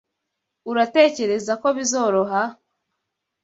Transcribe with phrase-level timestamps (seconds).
[0.71, 2.41] Uratekereza ko bizoroha?